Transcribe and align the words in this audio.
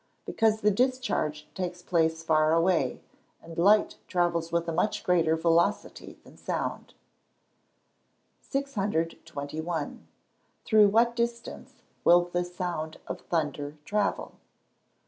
_Because 0.25 0.61
the 0.61 0.71
discharge 0.71 1.47
takes 1.53 1.83
place 1.83 2.23
far 2.23 2.53
away, 2.53 3.01
and 3.39 3.55
light 3.55 3.97
travels 4.07 4.51
with 4.51 4.67
a 4.67 4.71
much 4.73 5.03
greater 5.03 5.35
velocity 5.35 6.17
than 6.23 6.37
sound. 6.37 6.95
621. 8.41 10.07
_Through 10.65 10.89
what 10.89 11.15
distance 11.15 11.83
will 12.03 12.23
the 12.25 12.43
sound 12.43 12.99
of 13.05 13.21
thunder 13.21 13.77
travel? 13.85 14.31